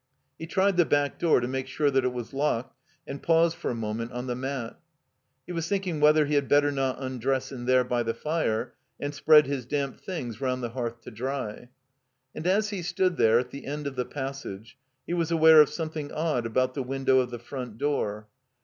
[0.39, 3.69] He tried the back door to make sure that it was locked, and paused for
[3.69, 4.79] a moment on the mat.
[5.45, 9.13] He was thinking whether he had better not tmdress in there by the fire and
[9.13, 11.69] spread his damp things roimd the hearth to dry.
[12.33, 14.75] And as he stood there at the end of the passage
[15.05, 18.27] he was aware of something odd about the window of the front door.